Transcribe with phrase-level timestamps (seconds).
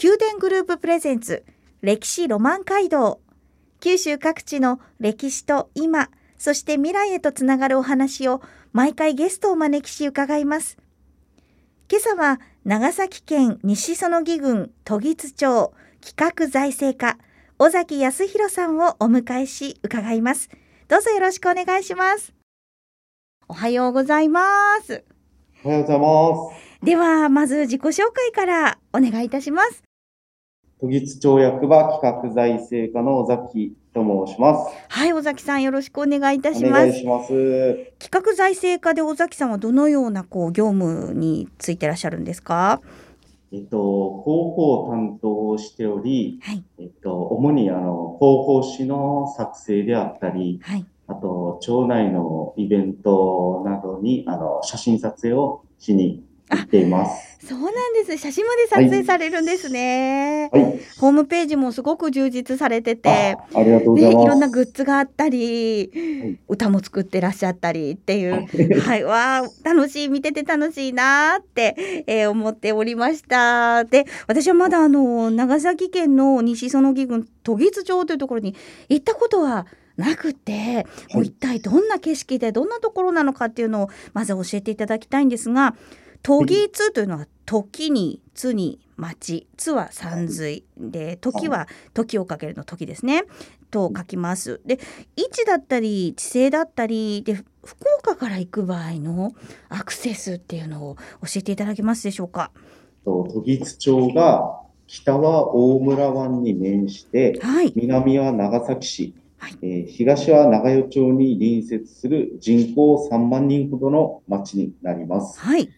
[0.00, 1.44] 宮殿グループプレゼンツ
[1.82, 3.20] 歴史ロマン街道。
[3.80, 8.40] 九州各地の歴史と今そして未来へとつながるお話を
[8.72, 10.78] 毎回ゲストを招きし伺います。
[11.90, 17.18] 今朝は長崎県西園木郡都木津町企画財政課
[17.58, 20.48] 尾崎康弘さんをお迎えし伺います。
[20.86, 22.32] どうぞよろしくお願いします。
[23.48, 24.44] おはようございま
[24.80, 25.02] す。
[25.64, 26.68] おはようございます。
[26.82, 29.87] ではまず自己紹介からお願いいたします
[30.80, 34.70] 都議津町役場企画財政課の尾崎と申します。
[34.88, 36.70] はい、尾崎さんよろしくお願いいたします。
[36.70, 37.28] お願いします。
[37.98, 42.80] 企画財政課で尾崎さんはどのようなこう業務についてらっしゃるんですか？
[43.50, 57.28] えっと、広報担当をしており、はい、えっと、主にあの広報誌の作成であったり、はい、あと町内のイベントなどにあの写真撮影をしに行っています。
[57.46, 58.18] そうなんです。
[58.18, 60.50] 写真まで撮影されるんですね。
[60.52, 60.80] はい。
[60.98, 64.24] ホームページもすごく充実されてて、ありがとうございます。
[64.24, 73.84] いろんなグッズがあったり、はい、歌も作ってらっしゃったりっていう、はい、わあ楽しい見てて楽しいなって、えー、思っておりました。
[73.84, 78.56] で、私はまだあの長崎県の西園木郡都木津町というところに
[78.88, 85.76] 行ったことはなくて、もう一体どんな景色でどんなところなのかっていうのをまず教えていただきたいんですが。
[86.22, 93.24] 都議津というのは時に津に町津は山水で時は時をかけるの時ですね。
[93.70, 94.60] と書きます。
[94.66, 94.78] で
[95.16, 97.34] 位置だったり地勢だったりで
[97.64, 99.32] 福岡から行く場合の
[99.68, 102.50] アクセスっていうのを教えていただけますでしょうか？
[103.04, 115.38] 都議津町が北は大村湾に面して、はい、南は長崎市、はい、えー、東は長与町に隣接する人口3万人ほどの町になります。
[115.40, 115.70] はい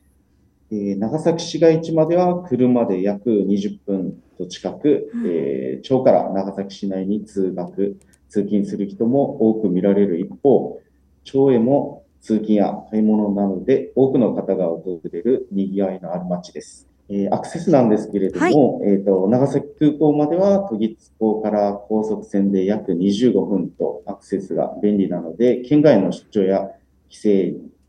[0.73, 7.99] えー、長崎市街地までは車で約20分と近く、うん、えー、町から長崎市内に通学、
[8.29, 10.81] 通勤する人も多く見られる一方、
[11.25, 16.89] 町へも通勤や買い物などで多くの方が訪れる賑わいのある町です。
[17.09, 26.71] えー、アクセスなんですけれども、はい、えっ、と、長崎空港までは都議津港から高速船で約25分とアクセスが便利なので、県外の出張や
[27.09, 27.80] 帰省あ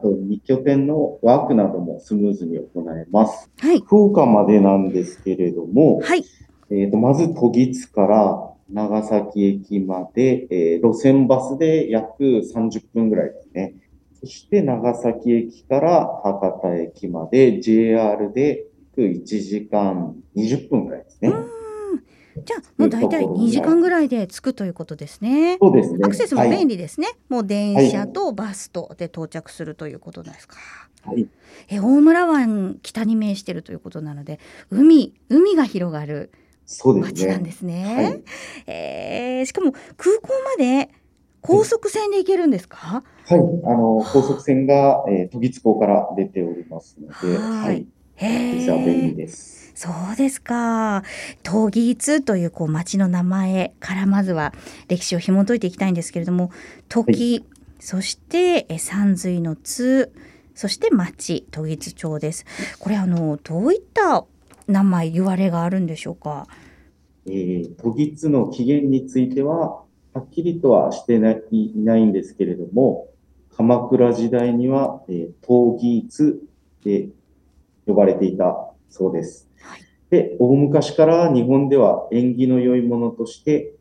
[0.00, 3.50] と2拠点のワークなどもスムーズに行えます。
[3.58, 3.80] はい。
[3.80, 6.24] 福岡までなんですけれども、はい。
[6.70, 13.74] えっ、と、まず都議津から長崎駅まで、えー、路線バスで約30分ぐらいですね。
[14.20, 18.66] そして長崎駅から博多駅まで JR で
[18.96, 21.32] 1時間20分ぐらいですね。
[22.36, 25.58] じゃあもう大体2時間ぐらいで着くということですね。
[25.60, 25.98] そうですね。
[26.04, 27.08] アクセスも便利ですね。
[27.08, 30.56] はい、もう電車とバスとで到着するということですか。
[31.04, 31.26] はい。
[31.68, 34.38] え大村湾北に面しているということなので、
[34.70, 36.30] 海海が広がる
[37.00, 37.84] 街なんですね。
[37.84, 38.22] すねはい、
[38.66, 40.90] えー、しかも空港まで
[41.40, 43.02] 高速船で行けるんですか？
[43.26, 43.42] はい、あ
[43.74, 47.86] の高速船が、えー、都議津港から出ておりますので、はい。
[48.20, 49.72] 実は便利です。
[49.74, 51.02] そうですか。
[51.42, 54.52] 闘技津というこう町の名前からまずは
[54.88, 56.50] 歴史を紐解いていきたいんですけれども、
[56.88, 57.44] 時、はい、
[57.78, 60.12] そして山水の津、
[60.54, 62.44] そして町都議津町です。
[62.78, 64.26] これあのどういった
[64.66, 66.46] 名前言われがあるんでしょうか？
[67.26, 69.82] えー、都議津の起源については
[70.12, 73.08] はっきりとはしてないいないんですけれども、
[73.56, 76.42] 鎌倉時代には、えー、闘技津
[76.84, 77.08] で
[77.90, 79.50] 呼ばれていたそうです。
[80.10, 83.74] で、大昔から日本では縁起の良いものとして、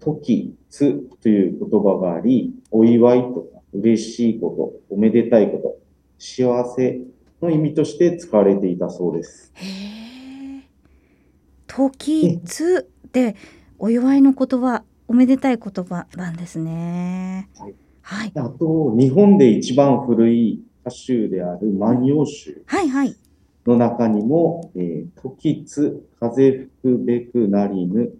[0.00, 0.92] 時、つ
[1.22, 5.76] という言葉があり、お祝いとか嬉しいこと、おめでたいこと、
[6.18, 7.00] 幸せ
[7.42, 9.52] の意味として使われていたそうです。
[9.54, 10.62] へえ。
[11.66, 13.36] 時、つで
[13.78, 17.50] お祝いの言葉、おめでたい言葉なんですね。
[17.58, 17.74] はい。
[18.00, 22.62] はい、あと、日本で一番古い歌集である万葉集。
[22.66, 23.16] はいはい。
[23.66, 28.12] の中にも、えー、時津風吹くべくなりぬ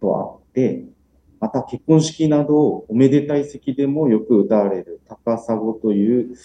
[0.00, 0.84] とあって、
[1.40, 6.36] また結婚式などおめでたい席でもよく歌われる高砂という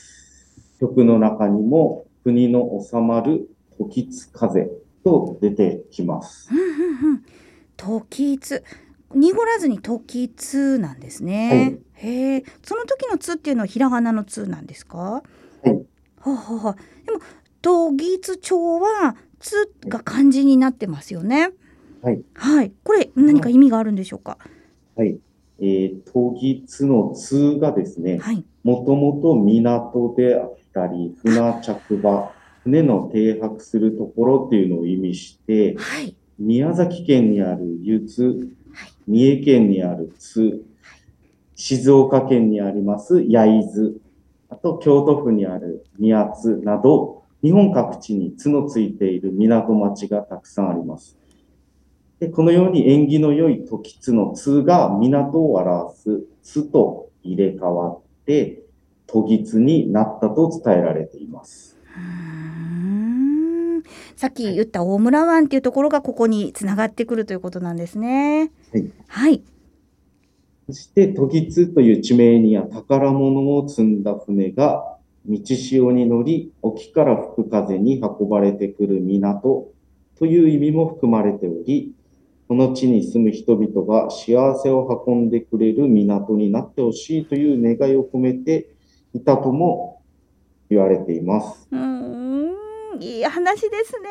[0.80, 4.70] 曲の中にも国の収まる時津風
[5.04, 6.50] と出てきます。
[7.76, 8.64] 時津。
[9.16, 14.98] 濁らずに時津なんですね、はい、へえその時の津っていうのはひらがなの津なんですか？
[14.98, 15.24] は
[16.24, 17.20] ははでも
[17.64, 19.56] 時津町は津
[19.88, 21.50] が漢字になってますよね。
[22.02, 24.38] はい、はい、これ何か意味があるんでしょうか？
[24.96, 25.18] はい。
[25.60, 28.20] えー、時津の津がですね、
[28.64, 32.34] もともと港であったり、船着場、
[32.64, 38.50] 船の停泊するところっていうのを意味して、はい、宮崎県にある湯津、
[39.08, 40.66] 三重県にある津、
[41.56, 44.02] 静岡県にあります焼津、
[44.50, 51.18] あと京都府にある宮津など、日本各地に津のついている港町がたくさんあります。
[52.20, 58.64] でこのように縁起の良い時津の津が港を表す津と入れ替わって、
[59.08, 61.78] 時津になったと伝えられています。
[64.16, 68.52] さっき言った大村湾っていうところがここにつながってくるということなんですね。
[68.72, 68.92] はい。
[69.08, 69.44] はい、
[70.68, 79.72] そして時津という地名には宝物を積んだ船が道潮に乗り沖から吹く風に運ばれてくる港
[80.18, 81.94] という意味も含まれており、
[82.48, 88.70] この地に住む人々が幸せを運んでくれる港になってほしいという願いを込めて
[89.14, 90.02] いたとも
[90.70, 91.68] 言われています。
[91.72, 92.23] うん
[93.00, 94.10] いい話ですね。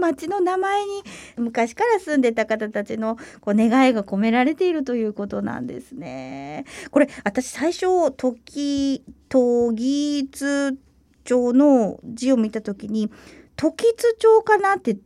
[0.00, 0.90] 町の名前に
[1.36, 6.64] 昔から住んでた方たちのこう願いが込められているということなんですね。
[6.90, 10.78] これ私最初時時津
[11.24, 13.10] 町の字を見た時に
[13.56, 14.96] 時津町かなって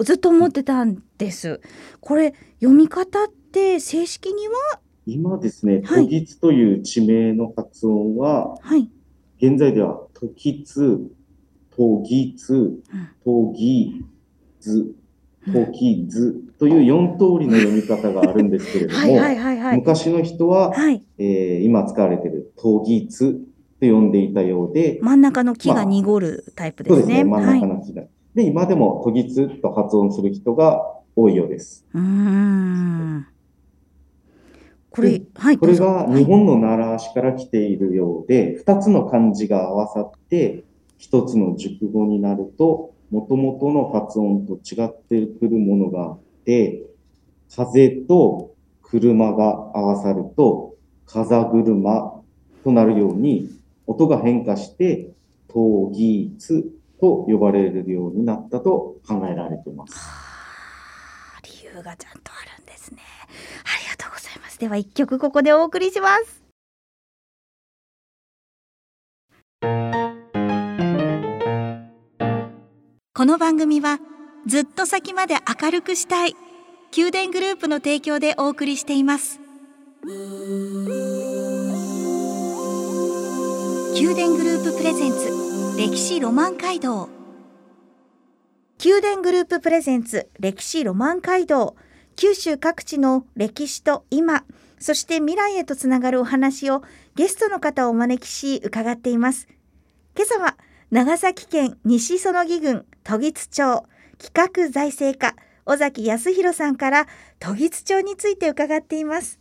[0.00, 1.60] ずっと思ってたんです。
[2.00, 4.80] これ読み方って正式には？
[5.06, 8.88] 今ですね、時津という地名の発音は、はい、
[9.40, 11.10] 現在では時津
[11.76, 12.82] とぎつ、
[13.24, 14.04] とぎ
[14.60, 14.94] ず、
[15.52, 23.40] ときずという4通りの読み方があるんですけれども、昔の人は、はい、えー、今使われているとぎつ
[23.80, 27.00] と呼んでいたようで、真ん中の木が濁るタイプですね。
[27.00, 28.02] そうですね、真ん中の木が。
[28.02, 30.82] はい、で、今でもとぎつと発音する人が
[31.16, 31.86] 多いようです。
[31.94, 33.26] うん。
[34.90, 40.64] これ、はい、これが日本の習わしから来ているようで、2つの漢字が合わさって、
[41.00, 46.82] 一つの熟語になると、もともとの発音と違ってくるものがあって、
[47.56, 50.74] 風と車が合わさると、
[51.06, 52.22] 風車
[52.62, 53.48] となるように、
[53.86, 55.10] 音が変化して、
[55.48, 56.70] 陶技ツ
[57.00, 59.94] と呼ばれるようになったと考えられています。
[61.42, 63.00] 理由がちゃんとあるんですね。
[63.64, 64.60] ありがとうございます。
[64.60, 66.39] では一曲ここでお送りします。
[73.20, 73.98] この番組は
[74.46, 76.34] ずっと先まで明るくしたい
[76.96, 79.38] 宮殿グループの提供でお送りしています。
[83.92, 85.28] 宮殿グループプレゼンツ
[85.76, 87.10] 歴史ロマン街道。
[88.82, 91.76] 宮殿グループプレゼンツ歴史ロマン街道。
[92.16, 94.44] 九州各地の歴史と今
[94.78, 96.82] そして未来へとつながるお話を
[97.16, 99.46] ゲストの方をお招きし伺っています。
[100.16, 100.56] 今朝は
[100.90, 103.84] 長崎県西園木郡都津町。
[104.18, 107.06] 企画財政課尾崎康弘さんから
[107.38, 109.38] 都津町について伺っています。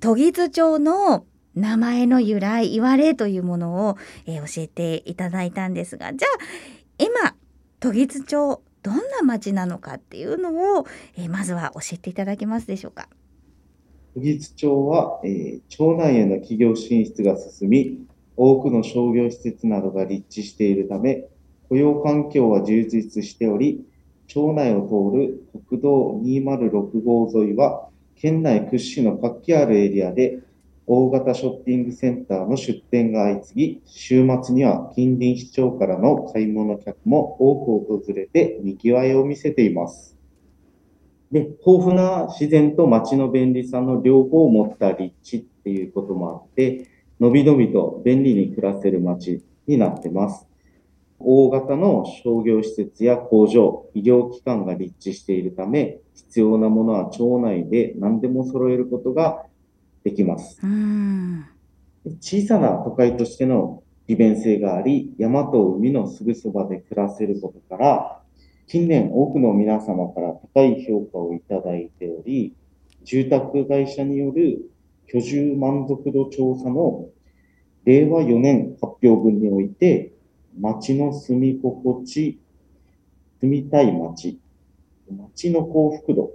[0.00, 6.30] 都津町の名前の由来言われというものを、えー、教えていただいたんですがじゃあ
[6.96, 7.36] 今
[7.78, 10.86] 都津町どんな町なのかっていうのを、
[11.16, 13.10] えー、まずは教えていただけますでしょうか？
[14.16, 18.06] 都津町は、えー、町内への企業進出が進み
[18.42, 21.26] 多くの商業施設などが立地しているため、
[21.68, 23.84] 雇用環境は充実しており、
[24.28, 30.38] 町内を通る国道206号沿いは、県内屈指の活気あるエリアで、
[30.86, 40.16] 大型ショッピングセンターの出店が相次ぎ、週末には近隣市町からの買い物客も多く訪れて賑わいを見せています。
[41.30, 46.86] で、豊富な自然と街の便利さの両方を持った立地っていうこともあって、
[47.20, 50.46] のびのびと便利に暮らせる街になってます。
[51.18, 59.44] 大型の商業施設や工場、医療機関が立地しているため、必要なものは町内で何でも揃えることが
[60.02, 60.58] できます。
[62.20, 68.22] 小さな都会としての利便性があり、山と海のすぐそばで暮らせることから、
[68.66, 72.54] 近年多くの皆様から高い評価をいただいており、
[73.04, 74.70] 住宅会社による
[75.12, 77.08] 居住満足度調査の
[77.84, 80.12] 令和4年発表分において、
[80.58, 82.40] 町の住み心地、
[83.40, 84.38] 住みたい町、
[85.10, 86.30] 町の幸福度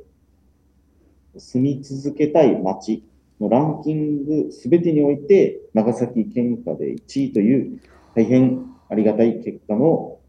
[1.38, 3.04] 住み続けたい街
[3.40, 7.82] のランキングすべてにおいて、長崎県下で1位という
[8.16, 10.20] 大変ありがたい結果の、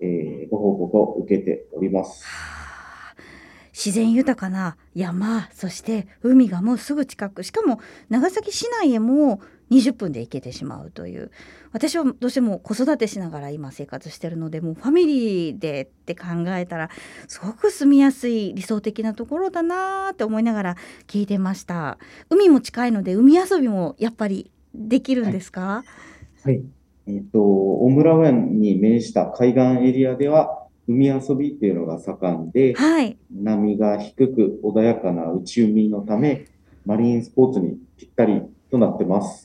[0.00, 2.57] えー、ご報告を受けております。
[3.78, 11.30] 自然豊かな山そして海がもうすぐ近くしかも長崎市内へも20分で行けてしまうという。
[11.70, 16.88] 私はどうしても子育てしながら今生活してるのでもうファミリーでって考えたら
[17.28, 21.98] すごく住みやすい理想的なところだなって思いながら聞いてました。
[22.30, 25.84] 海も近いので海遊びもやっぱりできるんですか？
[26.42, 26.62] はい、
[27.06, 36.46] えっ、ー、と大村湾に面した海岸エリアでは海遊びっていうのが盛んで、はい、波が低く穏やかな内海のため
[36.86, 38.40] マリンスポーツにぴったり
[38.70, 39.44] となってます。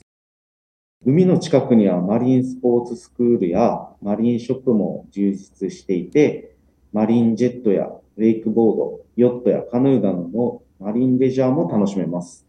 [1.04, 6.56] 海の近くにはマリンスポーツスクールやマリンショップも充実していて、
[6.94, 12.46] マリンジェットやウェイクボード、ヨットやカヌーなどのマリンレジャーも楽しめます。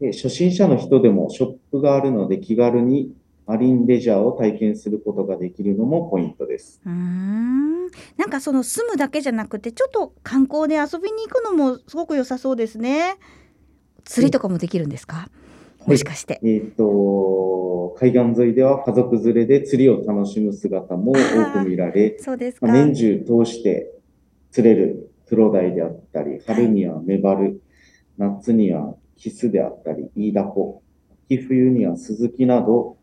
[0.00, 3.12] で初心者の人でもショップがあるので気軽に
[3.46, 6.80] マリンレジャーを体験することができるのもポイントです。
[6.84, 7.86] うん
[8.16, 13.16] なんかその住むだけじゃなくてちょっと観光で遊びに行くのもすごく良さそうですね。
[14.04, 15.28] 釣りとかもできるんですか、
[15.86, 16.40] もしかして。
[16.42, 23.92] えっ、ー、と、海岸沿いでは家族連れで釣りを楽しむ姿も多く見られ、 そうですか年中通して
[24.50, 27.56] 釣れるクロダイであったり、春にはメバル、はい、
[28.18, 30.82] 夏にはキスであったり、イイダコ、
[31.26, 32.96] 秋冬にはスズキなど、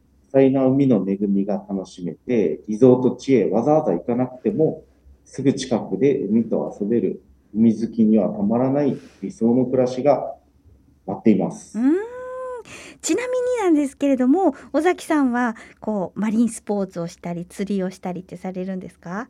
[0.52, 4.84] な海の恵みが楽しめて、リゾート地へわざわざ行かなくても、
[5.26, 7.22] すぐ近くで海と遊べる
[7.56, 10.36] 海好きにはたまらない理想の暮らしが
[11.06, 11.78] 待っています。
[11.78, 11.94] うん。
[13.02, 19.28] ちなみになんですけれども尾崎さんはこうマリンスポーツをしたり釣りをしたりってされるんですか？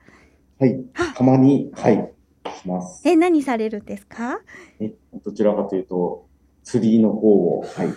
[0.59, 0.83] はい。
[1.15, 2.13] たまにはい。
[2.61, 3.01] します。
[3.07, 4.39] え何されるんですか？
[4.79, 4.93] え
[5.23, 6.27] どちらかというと
[6.63, 7.93] 釣りの方をはい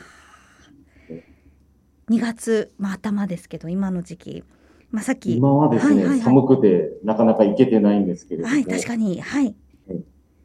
[2.08, 4.44] 2月、まあ、頭ですけど今の時期
[4.90, 9.54] まあ、さっき今はですね、はいはいはい、寒くてなかなか行けてないんですけれども、はい、確かに、はい。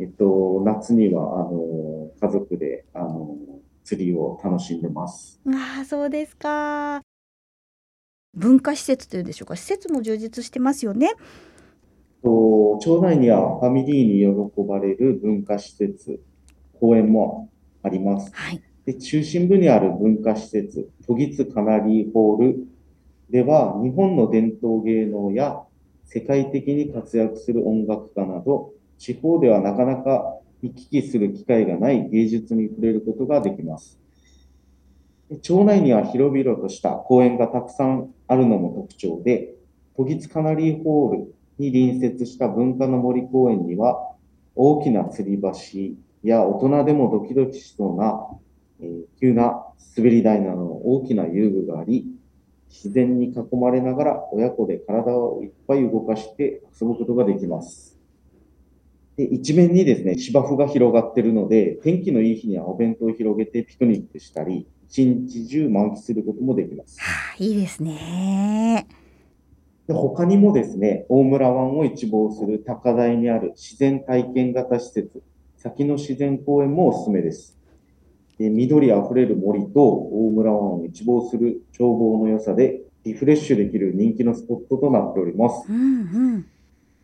[0.01, 3.37] えっと、夏には、あの、家族で、あの、
[3.83, 5.39] 釣りを楽しんでます。
[5.45, 7.01] ああ、そうですか。
[8.33, 11.11] 文化施設というんでしょうか、施設も充実してますよね。
[12.23, 16.19] と町内にはファミリーに喜ばれる文化施設、
[16.79, 17.51] 公園も
[17.83, 18.31] あります。
[18.33, 22.67] はい、で中心部にある文化施設、都議津カナリーホール
[23.29, 25.61] では、日本の伝統芸能や
[26.03, 33.97] 世界的に活躍する音楽家など、地方ではなかなか行き来する機会がない芸術に触れることができます。
[35.41, 39.53] 町内には広々とした公園がたくさんあるのも特徴で、
[39.95, 41.17] 都議津カナリーホール
[41.57, 44.11] に隣接した文化の森公園には、
[44.53, 48.27] 大きな吊り橋や大人でもドキドキしそうな、
[48.81, 52.07] えー、急な滑り台などの大きな遊具があり、
[52.69, 57.99] 自然に囲まれながら親子で体をいっぱい動かして遊ぶことができます。
[59.17, 66.99] で一面にですね、芝生が広がってるので、天気のいい日にはお弁当を広げてピクニックしたり、一日中満喫することもできます。
[66.99, 68.87] はあ、いいですね。
[69.87, 75.21] で他にもですね、大村湾を一望する高台にある自然体験型施設、
[75.57, 77.60] 先の自然公園もおすすめです。
[78.41, 85.65] で緑あふれる森と大村湾を一望する眺望の良さでリフレッシュできる人気のスポットとなっております。
[85.69, 86.45] うんうん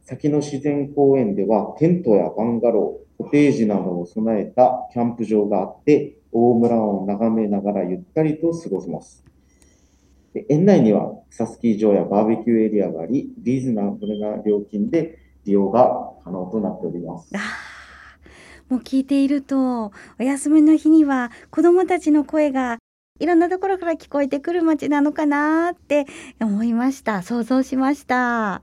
[0.08, 9.26] 先の自然公園ではテントやバンガロー、コテージなどを備えたキャンプ場があって、大村湾を眺めながらゆったりと過ごせます。
[10.48, 17.30] 園内には草スキー場やバーベキューエリアがあり、リーズナブルな料金で利用が可能となっております。
[18.70, 22.78] もう聞いていると、お休みの日には子どもたちの声が
[23.20, 26.06] いろんなところから聞こえてくる街なのかなって
[26.42, 27.22] 思いました。
[27.24, 28.62] 想像しました。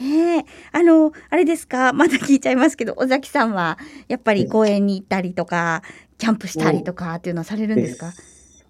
[0.00, 5.82] ええ、あの、あれですか、まだ聞いちゃいますけど、尾崎さんはやっぱり公園に行ったりとか、
[6.18, 8.12] キャンプしたりとかっていうのはされるんですか？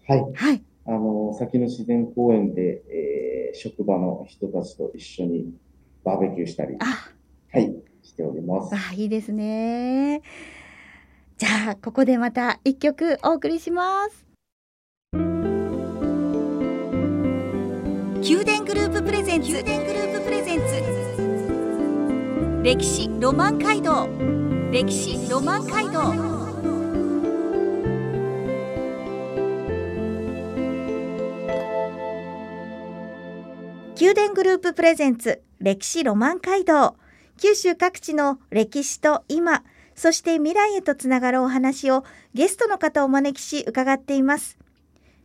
[0.06, 0.32] はい。
[0.34, 0.62] はい。
[0.86, 5.54] あの、先の自然公園で、えー、職場の人たちと一緒に
[6.04, 7.10] バーベキューしたり、あ、
[7.52, 8.74] はい、しております。
[8.74, 10.20] あ、いいですね。
[11.44, 14.24] じゃあ、ここでまた一曲お送りします。
[18.22, 19.50] 宮殿グループプレゼンツ。
[19.50, 20.64] 宮殿グループプレゼンツ
[22.62, 24.08] 歴史ロマン街道。
[24.70, 26.14] 歴史ロマン街道。
[34.00, 35.42] 宮殿グループプレゼンツ。
[35.60, 36.96] 歴史ロマン街道。
[37.36, 39.62] 九州各地の歴史と今。
[39.94, 44.58] そして未来へとつながるお話をゲストの方をお招きし伺っています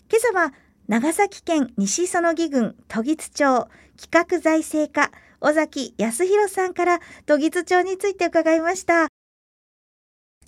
[0.09, 0.53] 今朝は
[0.87, 5.11] 長崎県西園木郡都木津町企画財政課
[5.41, 9.07] 尾崎康弘さんから都木津町について伺いました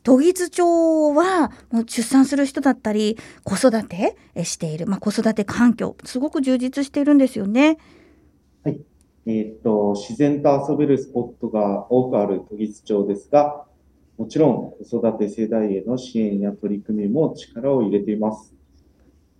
[0.03, 7.77] 都木津町はもう出産する人だったり子育てしている、まあ、子育て環境すごく充実しているんですよね。
[8.63, 8.79] はい。
[9.27, 13.65] えー、っと、自然と遊べるスポットが多くある都木津町ですが、
[14.21, 18.53] もちろん子育て世代への支援や取り組みも力を入れています。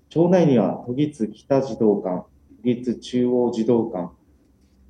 [0.09, 2.25] 町内には都木津北児童館、
[2.63, 4.11] 都木津中央児童館、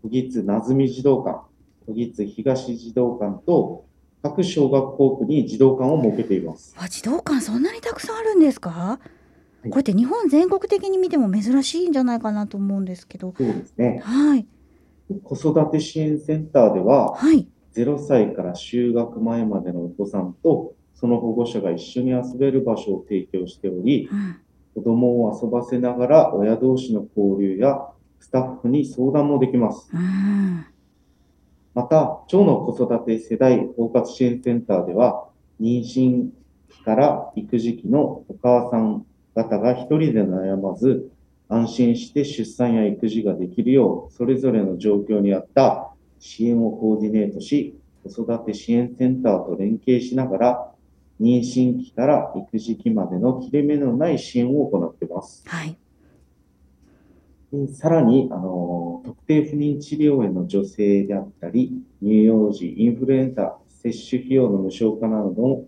[0.01, 1.41] 都木津なずみ児童館、
[1.85, 3.83] 都木津東児童館と
[4.23, 6.73] 各小学校区に児童館を設けています。
[6.77, 8.69] あ、児童館そんなにたくさんあるんですか？
[8.69, 8.99] は
[9.65, 13.33] い、これって日本全国的に見ても珍しいんじゃないかなと思うんですけど。
[13.37, 13.99] そうですね。
[14.05, 14.47] はい。
[15.21, 24.37] 子育て支援センターでは、はい、0歳から就学前までのお子さんとその保護者が一緒に遊べる場所を提供しており、うん、
[24.75, 27.87] 子供を遊ばせながら親同士の交流や
[28.19, 29.89] スタッフに相談もできます。
[29.93, 30.65] うん
[31.73, 35.29] また、町の子育て世代包括支援センターでは、
[35.61, 36.29] 妊娠
[36.69, 41.09] 期から育児期のお母さん方が一人で悩まず、
[41.47, 45.90] 安心して出産や育児ができるよう、それぞれの状況に合った
[46.21, 50.71] 支援をコーディネートし、子育て支援センターと連携しながら、
[51.19, 55.43] 妊娠期から育児期までの切れ目のない支援を行っています。
[55.47, 55.77] はい。
[57.73, 65.65] さらに、あの、特定不妊治療への助成であったり、乳幼児インフルエンザ接種費用の無償化などの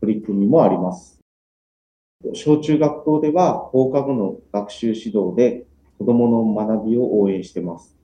[0.00, 1.20] 取り組みもあります。
[2.32, 5.64] 小中学校では放課後の学習指導で
[5.98, 7.95] 子供の学びを応援しています。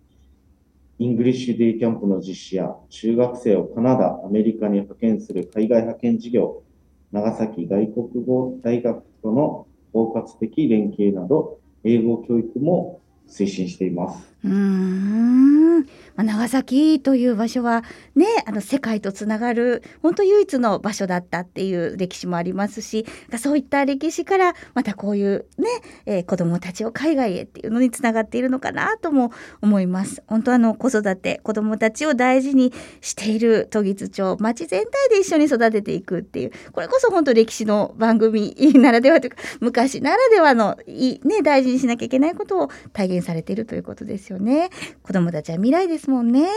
[1.03, 6.63] English Day Camp の実施や中学生をカナダ、アメリカに派遣する海外派遣事業、
[7.11, 14.32] 長崎外国語大学との包括的連携など、英語教育も推進しています。
[14.45, 15.87] うんま
[16.19, 23.07] あ、長崎という場所はねあの世界とつながる本当唯一の場所だったっていう歴史もありますし
[23.39, 25.69] そういった歴史からまたこういうね、
[26.07, 30.23] えー、子どもたちを海外へっていうのにつながっているのかなとも思います。
[30.27, 44.71] 本当あの子育て子どもたちを大事にしている都議町町全体で一緒に育てていくっていうこれこそ本当歴史の番組ならではというか昔ならではのい、ね、大事にしなきゃいけないことを体現されているということですよね。
[45.03, 46.49] 子どもたちは未来ですもんね。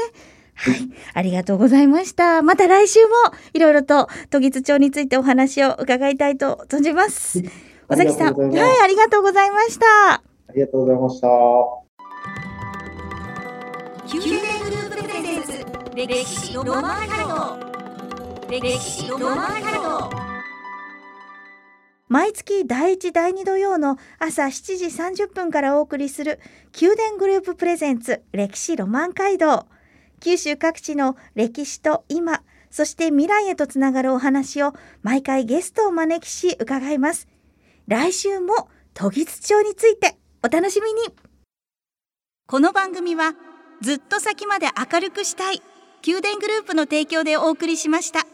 [0.56, 2.42] はい、ありがとうございました。
[2.42, 3.08] また来週も
[3.54, 7.44] いろいろと都議町についてお話を伺いたいと存じます。
[7.90, 9.86] 尾崎さん、はい、ありがとうございました。
[10.14, 10.22] あ
[10.54, 11.28] りがとうございました。
[14.14, 20.25] 宮殿グループプレゼンツ歴史ロマンハルト歴史ロマンハルト
[22.08, 26.40] 毎月第1第2土曜の朝7時30分からお送りする
[26.80, 29.66] 宮殿グループプレゼンツ歴史ロマン街道。
[30.20, 37.28] 九州各地の歴史と今そして未来へとつながるお話を毎回ゲストを招きし伺います。
[37.88, 41.02] 来週も都議津町についてお楽しみに。
[42.48, 43.34] この番組は
[43.82, 45.62] ずっと先まで明るくしたい
[46.06, 48.28] 宮殿グループの提供でお送りしました。